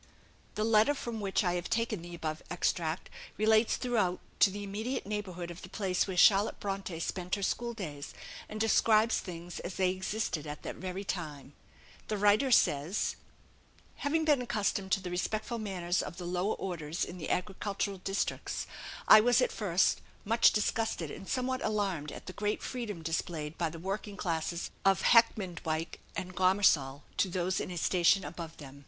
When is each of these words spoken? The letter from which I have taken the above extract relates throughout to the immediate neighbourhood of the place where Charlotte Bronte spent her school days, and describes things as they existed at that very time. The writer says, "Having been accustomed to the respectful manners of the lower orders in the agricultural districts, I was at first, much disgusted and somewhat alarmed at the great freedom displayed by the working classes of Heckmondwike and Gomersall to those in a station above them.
The 0.55 0.63
letter 0.63 0.95
from 0.95 1.19
which 1.19 1.43
I 1.43 1.53
have 1.53 1.69
taken 1.69 2.01
the 2.01 2.15
above 2.15 2.41
extract 2.49 3.07
relates 3.37 3.77
throughout 3.77 4.19
to 4.39 4.49
the 4.49 4.63
immediate 4.63 5.05
neighbourhood 5.05 5.51
of 5.51 5.61
the 5.61 5.69
place 5.69 6.07
where 6.07 6.17
Charlotte 6.17 6.59
Bronte 6.59 6.99
spent 6.99 7.35
her 7.35 7.43
school 7.43 7.75
days, 7.75 8.15
and 8.49 8.59
describes 8.59 9.19
things 9.19 9.59
as 9.59 9.75
they 9.75 9.91
existed 9.91 10.47
at 10.47 10.63
that 10.63 10.77
very 10.77 11.03
time. 11.03 11.53
The 12.07 12.17
writer 12.17 12.49
says, 12.49 13.15
"Having 13.97 14.25
been 14.25 14.41
accustomed 14.41 14.91
to 14.93 15.01
the 15.01 15.11
respectful 15.11 15.59
manners 15.59 16.01
of 16.01 16.17
the 16.17 16.25
lower 16.25 16.55
orders 16.55 17.05
in 17.05 17.19
the 17.19 17.29
agricultural 17.29 17.99
districts, 17.99 18.65
I 19.07 19.19
was 19.21 19.39
at 19.39 19.51
first, 19.51 20.01
much 20.25 20.51
disgusted 20.51 21.11
and 21.11 21.29
somewhat 21.29 21.63
alarmed 21.63 22.11
at 22.11 22.25
the 22.25 22.33
great 22.33 22.63
freedom 22.63 23.03
displayed 23.03 23.55
by 23.55 23.69
the 23.69 23.77
working 23.77 24.17
classes 24.17 24.71
of 24.83 25.03
Heckmondwike 25.03 25.99
and 26.15 26.35
Gomersall 26.35 27.03
to 27.17 27.29
those 27.29 27.59
in 27.59 27.69
a 27.69 27.77
station 27.77 28.25
above 28.25 28.57
them. 28.57 28.79